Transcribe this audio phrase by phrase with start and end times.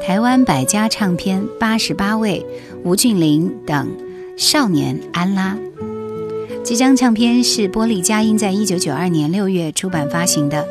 [0.00, 2.44] 台湾百家唱片八十八位，
[2.82, 3.88] 吴俊霖等
[4.36, 5.56] 少年安拉。
[6.64, 10.66] 这张唱片是玻璃佳音在一九九二年六月出版发行的，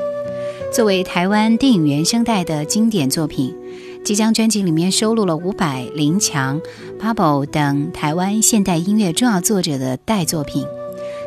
[0.73, 3.55] 作为台湾电影原声带的经典作品。
[4.04, 6.59] 这张专辑里面收录了伍佰、林强、
[7.00, 10.66] Pablo 等台湾现代音乐重要作者的代作品，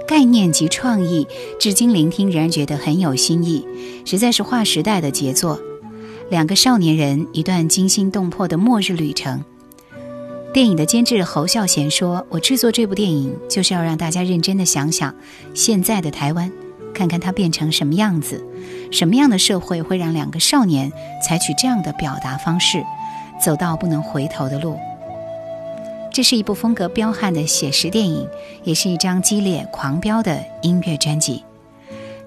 [0.09, 1.27] 概念及创意，
[1.61, 3.65] 至今聆听仍然觉得很有新意，
[4.05, 5.61] 实在是划时代的杰作。
[6.33, 9.45] 两个少年人，一段惊心动魄的末日旅程。
[10.51, 15.15] 电影的监制侯孝贤说：“我制作这部电影，就是要让大家认真的想想
[15.53, 16.51] 现在的台湾，
[16.95, 18.43] 看看它变成什么样子。”
[18.91, 20.91] 什么样的社会会让两个少年
[21.23, 22.83] 采取这样的表达方式，
[23.39, 24.79] 走到不能回头的路？
[26.11, 28.27] 这是一部风格彪悍的写实电影，
[28.65, 31.45] 也是一张激烈狂飙的音乐专辑。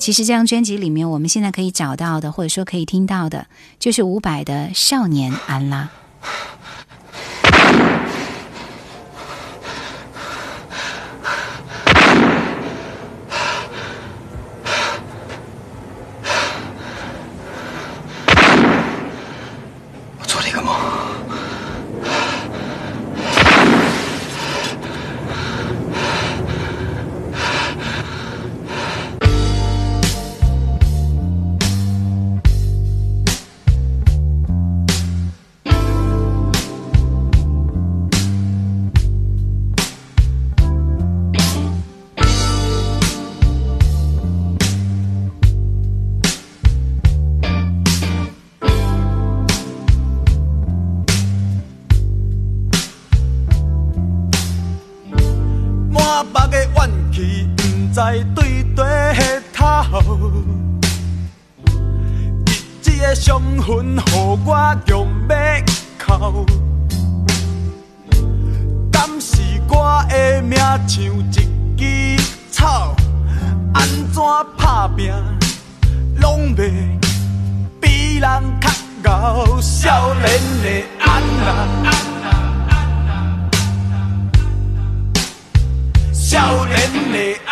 [0.06, 3.48] 其实这张专辑里面，我们现在可以找到的，或者说可以听到的，
[3.80, 5.90] 就是伍佰的《少年安拉》。
[57.96, 58.84] 在对地
[59.54, 59.64] 头，
[62.46, 62.50] 一
[62.82, 64.02] 纸的伤痕，予
[64.46, 65.32] 我强要
[66.06, 66.46] 哭。
[68.92, 71.02] 敢是我的命像
[71.32, 71.32] 一
[71.78, 72.94] 枝草，
[73.74, 74.22] 安怎
[74.58, 75.14] 打拼
[76.20, 77.00] 拢袂
[77.80, 78.30] 比人
[78.60, 79.62] 较敖？
[79.62, 80.26] 少年
[80.62, 81.48] 的安啦。
[86.12, 86.76] 少年
[87.14, 87.45] 的。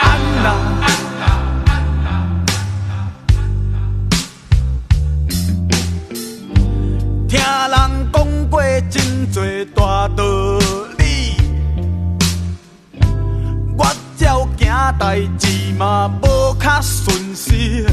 [14.99, 17.85] 代志嘛无较顺时，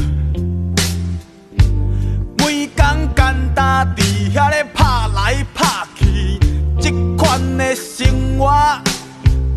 [2.37, 4.83] 每工简单伫遐咧拍
[5.15, 5.65] 来拍
[5.95, 6.37] 去，
[6.79, 8.51] 这款的生活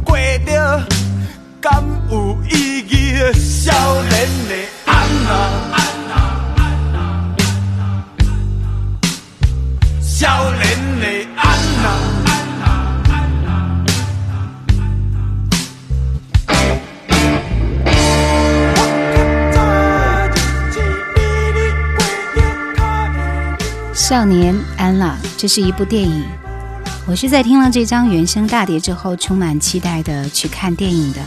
[0.05, 0.17] 过
[0.47, 0.87] 着
[1.61, 2.24] 敢有
[2.89, 3.33] 义？
[3.35, 3.73] 少
[4.03, 4.13] 年
[4.49, 5.29] 的安娜，
[10.01, 10.63] 少年
[11.01, 11.07] 的
[11.37, 11.43] 安
[11.83, 11.85] 娜。
[23.95, 26.25] 少年安啦，这是一部电影。
[27.07, 31.21] 我是在听了这张原声大碟之后，充满期待的去看电影的。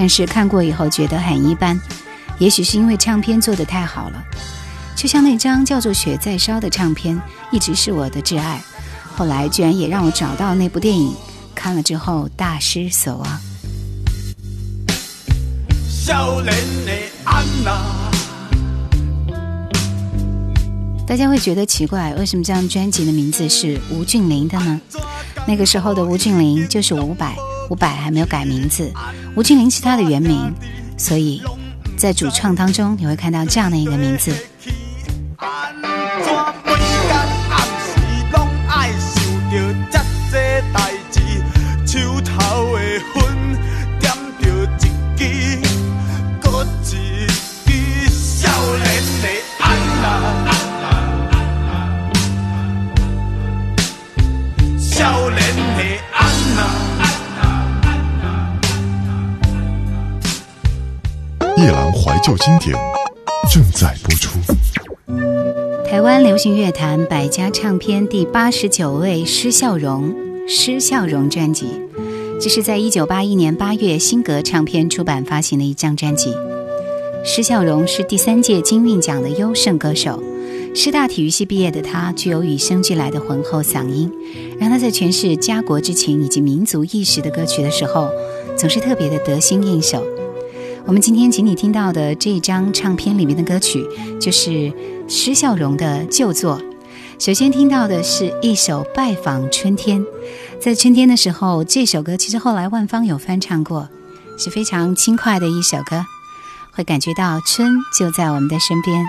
[0.00, 1.76] 但是看过以后觉得很一般，
[2.38, 4.24] 也许是因为唱片做的太好了。
[4.94, 7.20] 就像那张叫做《雪在烧》的唱片，
[7.50, 8.62] 一直是我的挚爱。
[9.16, 11.12] 后来居然也让我找到那部电影，
[11.52, 13.40] 看了之后大失所望。
[21.08, 24.80] 大家会觉得奇怪，为什么这张专辑的名字是吴俊霖的呢？
[25.44, 27.34] 那个时候的吴俊霖就是伍佰，
[27.70, 28.92] 伍佰还没有改名字，
[29.34, 30.52] 吴俊霖是他的原名，
[30.96, 31.42] 所以
[31.96, 34.32] 在主创当中你会看到这样的一个名字。
[66.22, 70.12] 流行乐坛百家唱片第八十九位施孝荣，
[70.48, 71.66] 施孝荣专辑，
[72.40, 76.32] 这是在一九八一年八月新格唱片出版发行的一张专辑。
[77.24, 80.20] 施孝荣是第三届金韵奖的优胜歌手，
[80.74, 84.10] 师大体育系毕业的他，具有与生俱来的浑厚嗓音，
[84.58, 88.08] 让他在诠释家国之情以及民族意识的歌曲的时候，
[88.56, 90.04] 总是特别的得心应手。
[90.84, 93.86] 我们今天请你听到的这张唱片里面的歌曲，
[94.18, 94.72] 就是
[95.08, 96.60] 施孝荣的旧作。
[97.18, 100.00] 首先听到的是一首《拜访春天》。
[100.60, 103.88] 在春天的时候，这首歌其实后来万芳有翻唱过，
[104.36, 106.04] 是非常轻快的一首歌，
[106.72, 109.02] 会感觉到春就在我们的身边。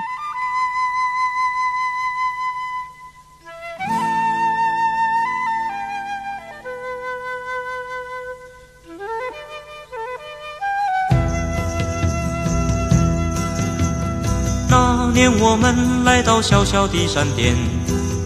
[16.41, 17.56] 小小的山巅，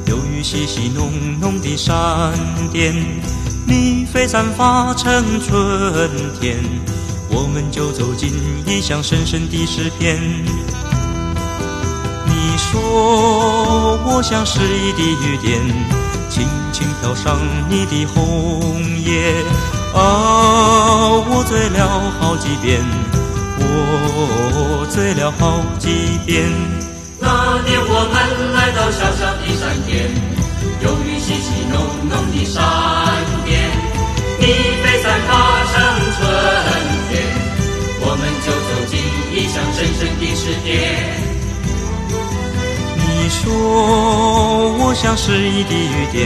[0.05, 1.93] 有雨细细浓浓的闪
[2.71, 2.93] 电，
[3.67, 5.11] 你飞散发成
[5.41, 6.57] 春天，
[7.29, 8.31] 我们就走进
[8.67, 10.17] 异乡深深的诗篇。
[12.25, 15.61] 你说我像诗意的雨点，
[16.29, 17.39] 轻轻飘上
[17.69, 19.43] 你的红叶，
[19.93, 22.79] 啊，我醉了好几遍。
[23.59, 26.92] 我醉了好几遍。
[27.23, 27.27] 那
[27.63, 28.15] 年我们
[28.53, 30.11] 来到小小的山巅，
[30.83, 31.75] 有雨淅淅浓
[32.09, 32.61] 浓的山
[33.45, 33.49] 巅，
[34.39, 34.43] 你
[34.83, 35.31] 飞散发
[35.71, 35.73] 成
[36.11, 36.19] 春
[37.09, 37.11] 天，
[38.01, 38.99] 我们就走进
[39.31, 40.67] 异乡深深的诗篇。
[42.97, 43.41] 你说
[44.79, 46.21] 我像诗意的雨点。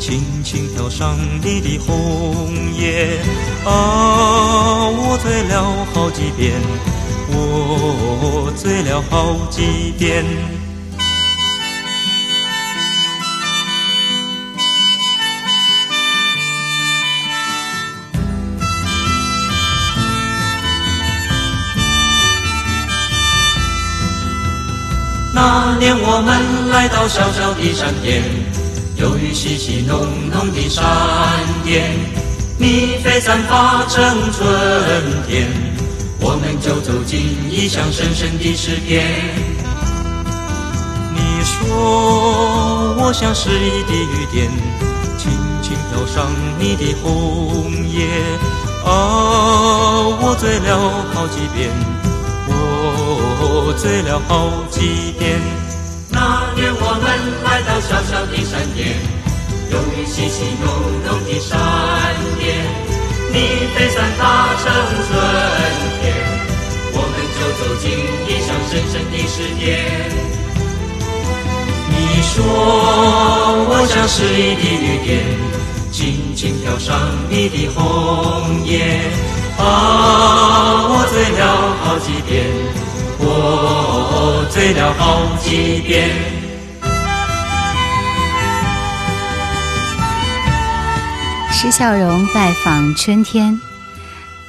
[0.00, 3.20] 轻轻飘上你的红叶，
[3.64, 6.60] 啊，我醉了好几遍，
[7.36, 10.24] 我醉了好几遍。
[25.32, 28.22] 那年我们来到小小的山巅。
[28.96, 30.84] 有雨淅淅浓浓的山
[31.64, 31.90] 巅，
[32.60, 34.46] 蜜蜂散发成春
[35.26, 35.48] 天，
[36.26, 39.04] 我们就走进异乡深深的诗篇。
[41.12, 44.50] 你说我像诗意的雨点，
[45.18, 45.30] 轻
[45.60, 48.08] 轻飘上你的红叶，
[48.86, 48.88] 啊，
[50.18, 51.68] 我醉了好几遍，
[52.48, 55.38] 我醉了好几遍。
[56.08, 57.04] 那年我们
[57.44, 58.96] 来到小小的山巅，
[59.70, 60.64] 有雨淅淅浓
[61.04, 61.52] 浓的山
[62.40, 62.64] 巅，
[63.34, 63.40] 你
[63.74, 64.22] 飞散发
[64.62, 64.62] 成
[65.06, 65.10] 春
[66.00, 66.02] 天，
[66.92, 67.90] 我们就走进
[68.28, 69.62] 异乡深深的诗篇。
[71.90, 71.92] 你
[72.22, 72.32] 说
[73.68, 75.10] 我像诗意的雨点，
[75.90, 76.96] 轻轻飘上
[77.28, 79.02] 你的红叶，
[79.58, 81.42] 啊，我醉了
[81.82, 82.32] 好几遍。
[83.18, 85.02] 我醉了好
[85.42, 86.43] 几遍。
[91.64, 93.58] 施笑容拜访春天，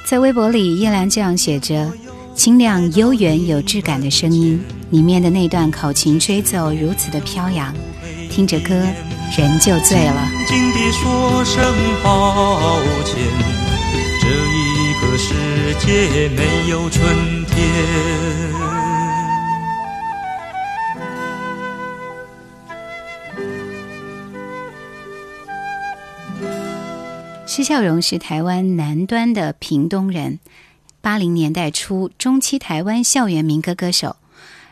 [0.04, 1.90] 在微博里，叶兰这样写着
[2.36, 7.74] ：“清亮、悠远、有质感的声音，里面的那段口琴吹奏如此的飘扬，
[8.28, 8.74] 听着歌，
[9.34, 11.74] 人就醉了。”静地说声
[12.04, 13.16] 抱歉，
[14.20, 15.32] 这一个世
[15.80, 18.75] 界没有春天。
[27.56, 30.40] 施孝荣是台湾南端的屏东人，
[31.00, 34.16] 八零年代初中期台湾校园民歌歌手。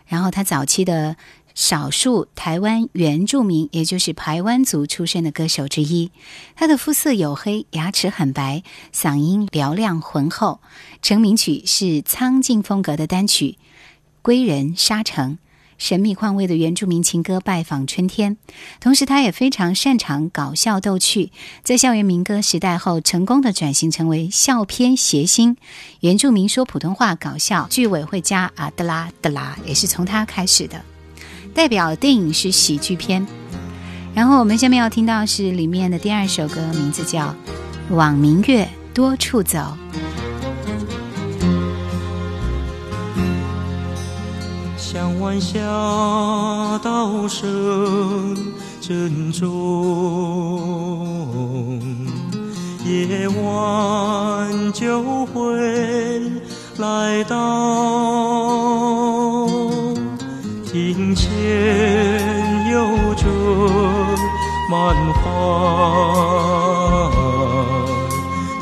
[0.06, 1.16] 然后他早期的
[1.54, 6.10] 少数台湾原住民，也就是排湾族出身的歌手之一。
[6.56, 8.62] 他的肤色黝黑，牙齿很白，
[8.92, 10.60] 嗓音嘹亮浑厚。
[11.00, 13.52] 成名曲是苍劲风格的单曲
[14.20, 15.38] 《归人沙城》。
[15.84, 18.36] 神秘况味的原住民情歌《拜访春天》，
[18.80, 21.30] 同时他也非常擅长搞笑逗趣，
[21.62, 25.58] 在校园民歌时代后，成功的转型成为笑片谐星。
[26.00, 30.82] 原住民说普通话搞笑，剧尾会加啊的啦的啦，也是从他开始的。
[31.52, 33.26] 代表电影是喜剧片。
[34.14, 37.26] 然后我们下面要听到是里面的第二首歌，名字叫
[37.94, 39.58] 《往明月多处走》。
[45.24, 45.58] 晚霞
[46.82, 48.36] 道声
[48.78, 49.48] 珍重，
[52.84, 55.40] 夜晚就会
[56.76, 57.36] 来到，
[60.70, 61.32] 庭前
[62.70, 63.24] 有着
[64.70, 65.24] 满花，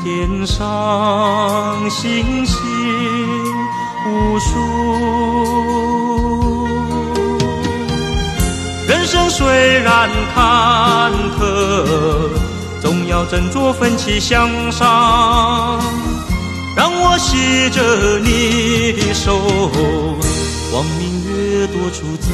[0.01, 2.57] 天上星星
[4.07, 5.42] 无数。
[9.43, 11.43] 虽然坎坷，
[12.81, 15.81] 总要振作奋起向上。
[16.77, 19.35] 让我携着你的手，
[20.73, 22.29] 往明月多处走。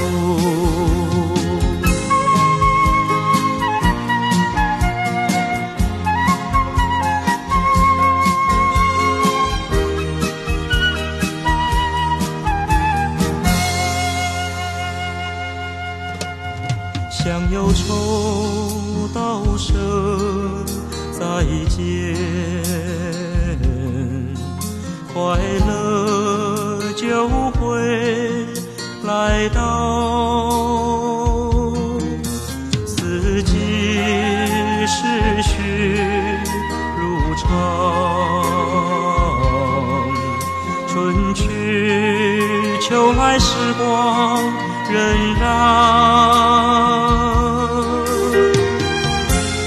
[44.30, 44.44] 光
[44.86, 44.94] 荏
[45.42, 45.44] 苒。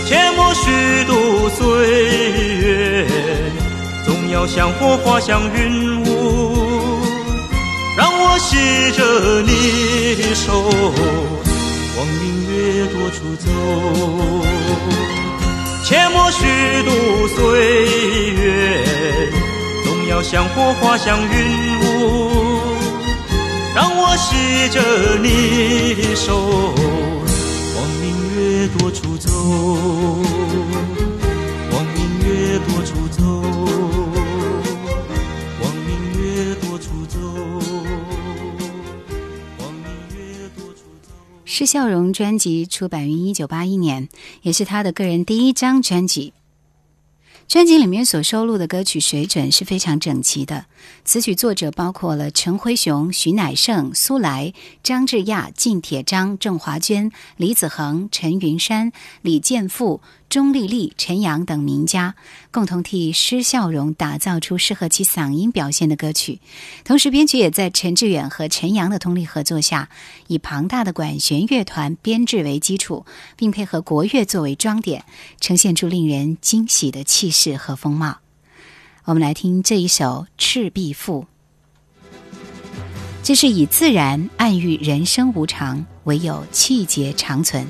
[0.06, 0.70] 切莫虚
[1.04, 1.10] 度
[1.48, 1.60] 岁
[2.60, 3.04] 月，
[4.04, 6.06] 总要像火花像云雾，
[7.96, 10.52] 让我携着你手，
[11.96, 13.48] 往明月多处走。
[15.82, 16.40] 切莫虚
[16.84, 16.90] 度
[17.34, 17.42] 岁
[18.30, 18.86] 月，
[19.84, 21.26] 总要像火花像云
[21.80, 22.41] 雾，
[24.22, 24.78] 让我携着
[25.18, 26.36] 你手，
[27.74, 28.04] 往明
[28.36, 29.28] 月多处走，
[31.72, 33.24] 往明月多处走，
[35.60, 35.90] 往明
[36.22, 37.18] 月多处走，
[39.58, 39.84] 往明
[40.16, 41.08] 月多处走。
[41.44, 44.08] 施孝荣专辑出版于一九八一年，
[44.42, 46.32] 也是他的个人第一张专辑。
[47.48, 50.64] 专辑里面所收录的歌曲水准是非常整齐的，
[51.04, 60.00] 词曲作者包括了陈辉雄、徐乃盛、苏来、张志亚、靳铁章、郑华娟、李子恒、陈云山、李健富、
[60.32, 62.14] 钟丽丽、陈阳等名家，
[62.50, 66.40] 共同替施孝荣打造出适合其嗓音表现的歌曲。
[66.84, 69.90] 同时，编曲也在陈志远和陈阳的通力合作下，
[70.28, 73.04] 以庞大的管弦乐团编制为基础，
[73.36, 75.04] 并配合国乐作为装点，
[75.38, 78.20] 呈现出令人惊喜的气势和风貌。
[79.04, 81.26] 我们来听这一首《赤壁赋》，
[83.22, 87.66] 这是以自然暗喻人生无常，唯有气节长存。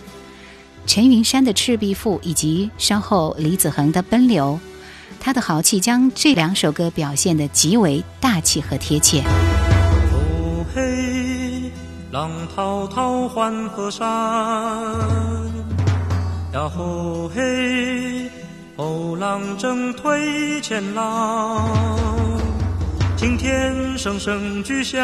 [0.87, 4.59] 陈云山的《赤壁赋》以及稍后李子恒的《奔流》，
[5.21, 9.23] 他的豪气将这两首歌表现得极为大气和贴切。
[9.23, 11.71] 哦嘿，
[12.11, 14.07] 浪滔滔换河山，
[16.53, 18.29] 呀吼嘿，
[18.77, 21.69] 后浪正推前浪，
[23.17, 25.01] 青天声声巨响，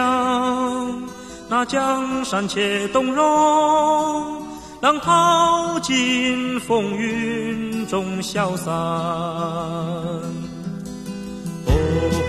[1.48, 4.47] 那江山且动容，
[4.80, 8.72] 浪淘尽风云中消散。
[8.72, 10.22] 哦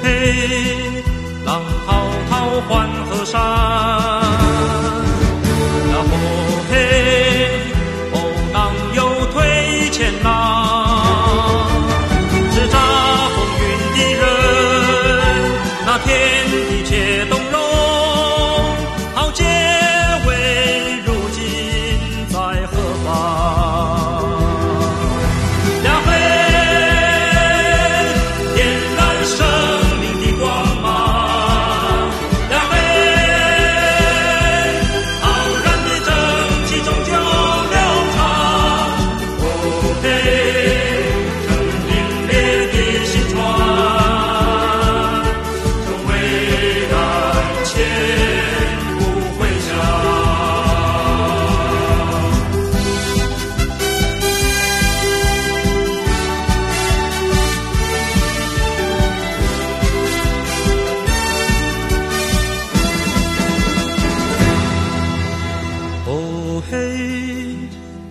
[0.02, 1.04] 嘿，
[1.46, 3.40] 浪滔滔换河山，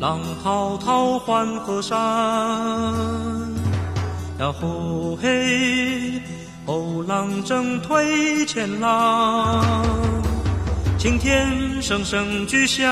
[0.00, 1.96] 浪滔滔换河山，
[4.38, 6.22] 呀吼嘿，
[6.64, 9.60] 后浪正推前浪，
[10.98, 12.88] 青天声声巨响，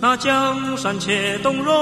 [0.00, 1.72] 那江山且动容，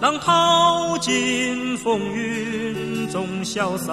[0.00, 3.92] 浪淘尽风云总消散。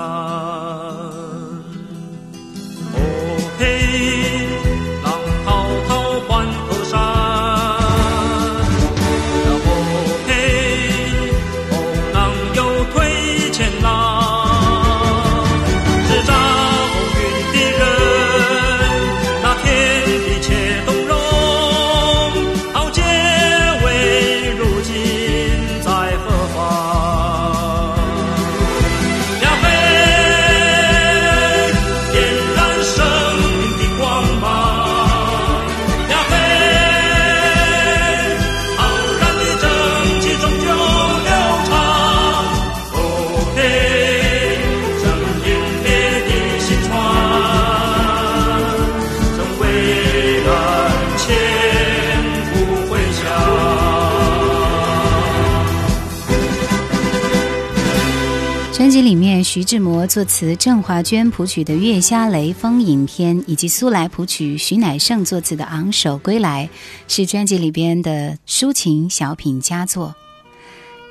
[59.07, 66.69] 里面，徐志摩作词，郑华娟谱曲的《月下雷锋影片》，以及苏来谱曲，徐乃盛作词的《昂首归来》，
[67.07, 70.13] 是专辑里边的抒情小品佳作。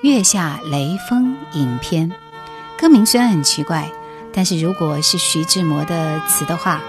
[0.07, 2.11] 《月下雷锋影片》
[2.79, 3.91] 歌名虽然很奇怪，
[4.31, 6.83] 但是如果是徐志摩的词的话，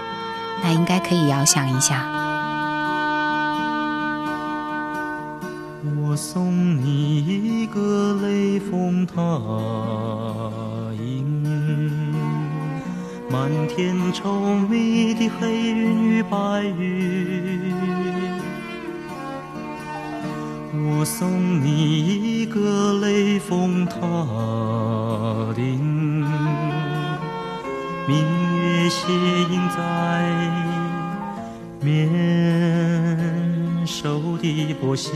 [0.62, 2.06] 那应该可以遥想一下。
[6.02, 9.14] 我送你一个雷峰塔
[13.38, 17.72] 漫天稠密的黑云与白云。
[20.72, 24.00] 我送你一个雷峰塔
[25.54, 26.26] 顶，
[28.08, 28.26] 明
[28.56, 29.78] 月斜映在
[31.80, 32.10] 面
[33.86, 35.12] 首的波心。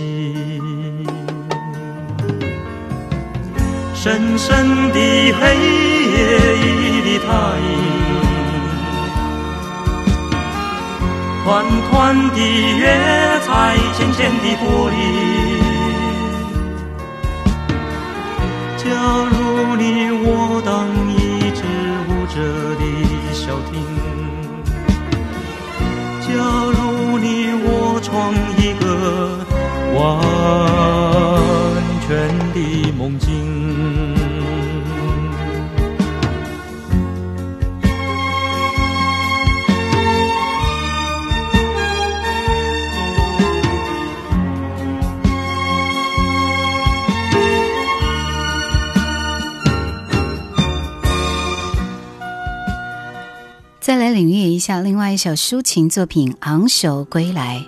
[3.95, 5.01] 深深的
[5.41, 5.57] 黑
[6.13, 6.21] 夜
[6.59, 6.61] 一
[11.45, 12.87] 团团的月
[13.45, 14.95] 彩，浅浅的玻璃。
[18.79, 18.85] 假
[19.31, 19.35] 如
[19.77, 19.83] 你
[20.25, 20.27] 我
[20.65, 20.71] 当
[21.11, 21.61] 一只
[22.09, 22.35] 舞着
[22.79, 22.83] 的
[23.33, 23.73] 小艇，
[26.21, 26.29] 假
[26.77, 26.79] 如
[27.19, 27.27] 你
[27.65, 27.67] 我
[28.03, 28.11] 创
[28.57, 28.85] 一个
[29.99, 30.01] 完
[32.07, 32.09] 全
[32.55, 32.57] 的
[32.97, 33.52] 梦境。
[54.13, 57.65] 领略一下另外一首抒情作品《昂首归来》。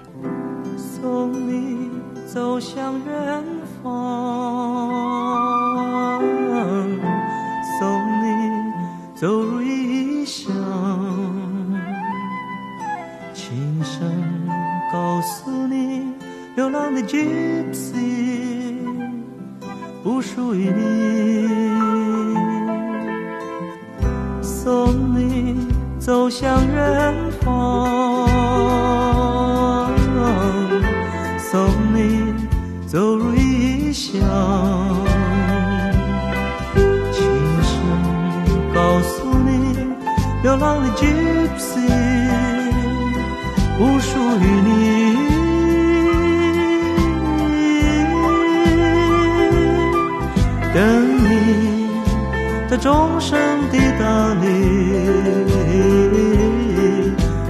[53.70, 54.44] 抵达你。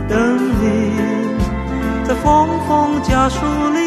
[0.09, 0.12] 等
[0.61, 0.64] 你，
[2.05, 3.79] 在风风家书里，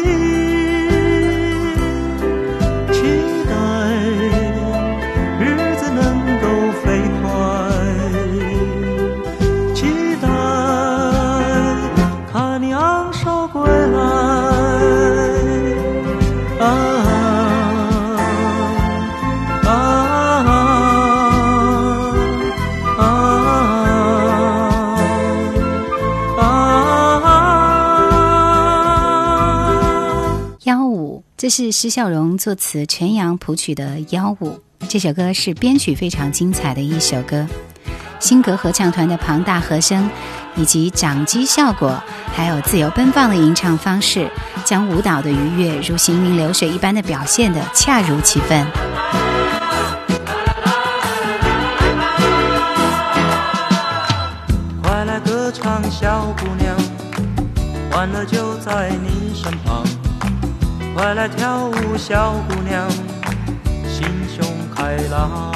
[31.48, 34.60] 这是施孝荣作词、陈阳谱曲的《幺五》。
[34.86, 37.46] 这首歌是编曲非常精彩的一首歌，
[38.20, 40.10] 新格合唱团的庞大和声，
[40.56, 41.98] 以及掌机效果，
[42.34, 44.30] 还有自由奔放的吟唱方式，
[44.62, 48.66] 将舞蹈的愉悦如行云流水一般的表现的恰如其分。
[54.82, 56.76] 快来歌唱，小姑娘，
[57.90, 59.82] 欢乐就在你身旁。
[60.98, 62.90] 快来跳舞，小姑娘，
[63.88, 65.54] 心胸开朗。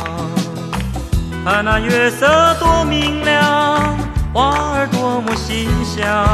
[1.44, 3.98] 看那月色多明亮，
[4.32, 6.24] 花儿多么馨香。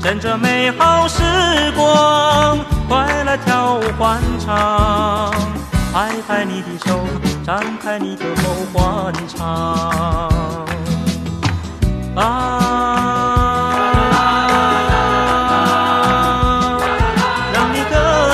[0.00, 1.20] 趁着美好时
[1.74, 5.34] 光，快来跳舞欢唱。
[5.92, 7.00] 拍拍你的手，
[7.44, 10.30] 张开你的眸，欢唱。
[12.14, 12.89] 啊。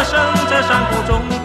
[0.07, 1.36] 生在山谷中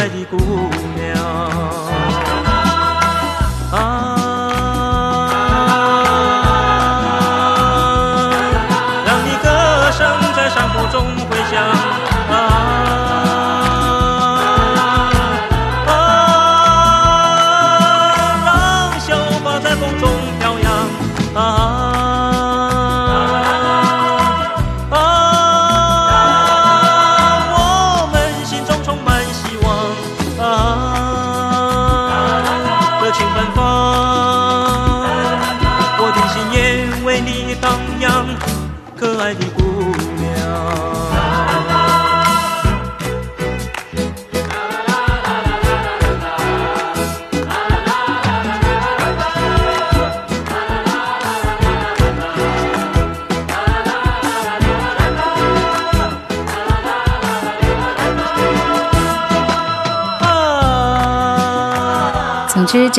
[0.00, 0.38] 爱的姑
[0.96, 1.12] 娘，
[3.70, 3.76] 啊，
[9.04, 9.46] 让你歌
[9.92, 10.00] 声
[10.34, 11.62] 在山谷中回响，
[12.30, 12.32] 啊，
[18.46, 19.12] 让秀
[19.44, 20.09] 发在风中。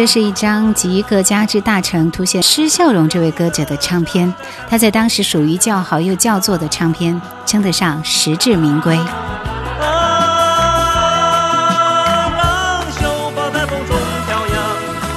[0.02, 4.34] 这是一张集各家之大成，凸显师笑容这位歌者的唱片。
[4.68, 8.98] 他在当时属于叫好又叫座的唱片，称得上实至名归。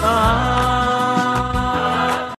[0.02, 2.34] 啊！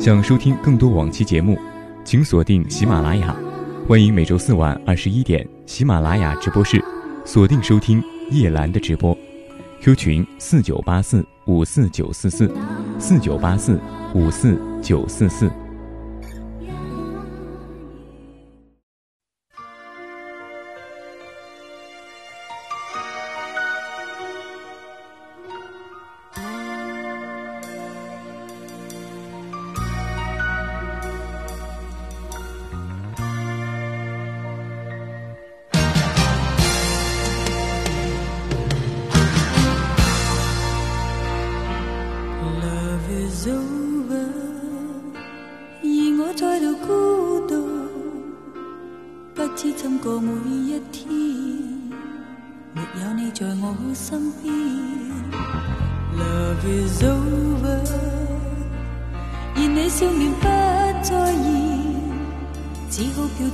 [0.00, 1.58] 想收听更多往期节目，
[2.06, 3.36] 请锁定喜马拉雅。
[3.86, 6.82] 欢迎每周四晚二十一点喜马拉雅直播室，
[7.26, 9.14] 锁定收听叶兰的直播。
[9.86, 12.52] q 群四九八四五四九四四
[12.98, 13.80] 四九八四
[14.16, 15.48] 五四九四四。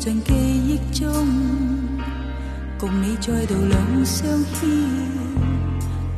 [0.05, 1.07] 盡記憶中，
[2.77, 4.67] 共你再度兩相牽。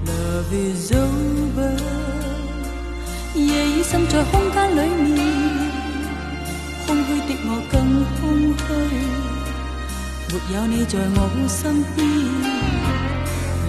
[0.07, 1.77] Love is over，
[3.35, 5.21] 夜已深在空間裏面，
[6.87, 7.75] 空虛的我更
[8.17, 8.23] 空
[8.57, 8.65] 虛，
[10.33, 12.01] 沒有你在我身邊。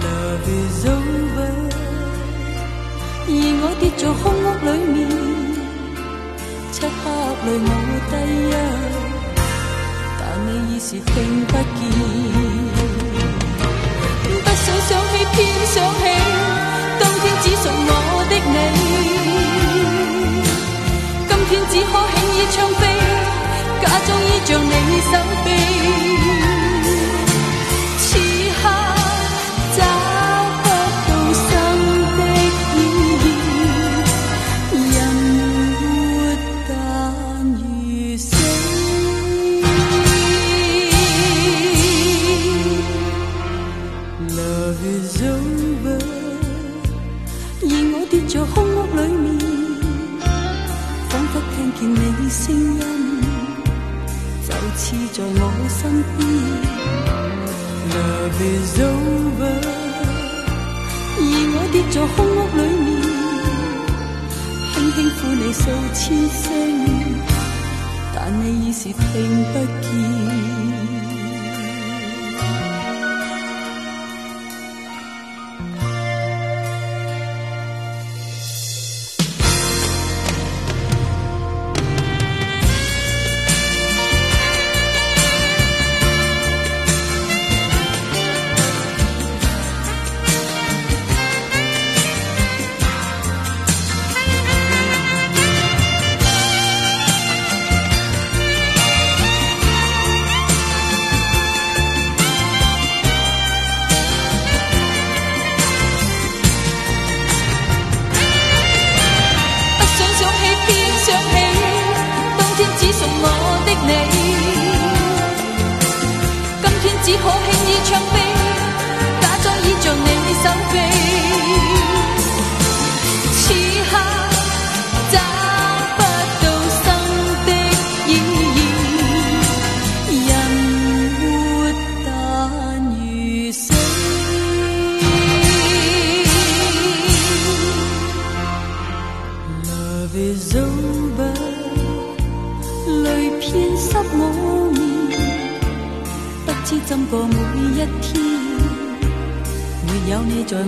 [0.00, 1.38] Love is over，
[3.28, 4.96] 而我跌在空屋裏面，
[6.72, 7.04] 漆黑
[7.44, 7.70] 裏我
[8.08, 8.12] 低
[8.50, 9.05] 泣。
[10.46, 11.60] 你已是听不见
[14.44, 16.02] 不想想起偏想起
[17.00, 18.54] 当天只属我的你。
[21.28, 22.80] 今天只可轻易唱飞
[23.82, 25.10] 假装依着你心
[25.44, 26.55] 扉
[51.88, 52.80] 你声音
[54.46, 55.80] 就似在我身
[56.16, 56.20] 边
[57.92, 59.42] ，Love is over，
[61.18, 61.20] 而
[61.54, 62.88] 我跌在空屋里面，
[64.74, 65.60] 轻轻呼你数
[65.94, 66.44] 千声，
[68.14, 68.94] 但你已是听
[69.52, 70.75] 不见。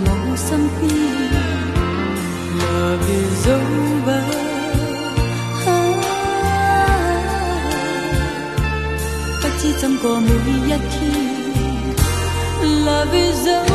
[0.05, 0.95] màu xanh phi.
[2.59, 4.23] Love is over,
[5.65, 5.93] vết
[9.43, 11.11] bất chi tâm có mỗi một khi
[12.61, 13.65] là vì dấu